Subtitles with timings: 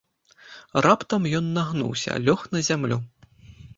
[0.85, 2.97] Раптам ён нагнуўся, лёг на зямлю.